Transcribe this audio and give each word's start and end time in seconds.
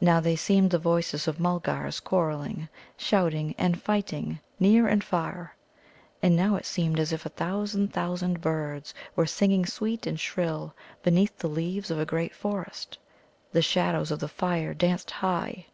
Now 0.00 0.20
they 0.20 0.36
seemed 0.36 0.70
the 0.70 0.78
voices 0.78 1.28
of 1.28 1.38
Mulgars 1.38 2.00
quarrelling, 2.00 2.70
shouting, 2.96 3.54
and 3.58 3.78
fighting 3.78 4.40
near 4.58 4.88
and 4.88 5.04
far; 5.04 5.54
and 6.22 6.34
now 6.34 6.56
it 6.56 6.64
seemed 6.64 6.98
as 6.98 7.12
if 7.12 7.26
a 7.26 7.28
thousand 7.28 7.92
thousand 7.92 8.40
birds 8.40 8.94
were 9.14 9.26
singing 9.26 9.66
sweet 9.66 10.06
and 10.06 10.18
shrill 10.18 10.74
beneath 11.02 11.36
the 11.36 11.48
leaves 11.48 11.90
of 11.90 11.98
a 12.00 12.06
great 12.06 12.34
forest. 12.34 12.96
The 13.52 13.60
shadows 13.60 14.10
of 14.10 14.18
the 14.20 14.28
fire 14.28 14.72
danced 14.72 15.10
high. 15.10 15.66